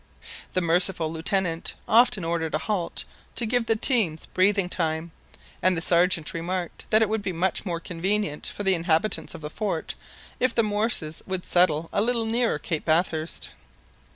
The 0.53 0.61
merciful 0.61 1.13
Lieutenant 1.13 1.75
often 1.87 2.23
ordered 2.25 2.55
a 2.55 2.65
halt 2.65 3.03
to 3.35 3.45
give 3.45 3.67
the 3.67 3.75
teams 3.75 4.25
breathing 4.25 4.67
time, 4.67 5.11
and 5.61 5.77
the 5.77 5.81
Sergeant 5.83 6.33
remarked 6.33 6.85
that 6.89 7.03
it 7.03 7.07
would 7.07 7.21
be 7.21 7.31
much 7.31 7.67
more 7.67 7.79
convenient 7.79 8.47
for 8.47 8.63
the 8.63 8.73
inhabitants 8.73 9.35
of 9.35 9.41
the 9.41 9.49
fort, 9.51 9.93
if 10.39 10.55
the 10.55 10.63
morses 10.63 11.21
would 11.27 11.45
settle 11.45 11.87
a 11.93 12.01
little 12.01 12.25
nearer 12.25 12.57
Cape 12.57 12.85
Bathurst. 12.85 13.49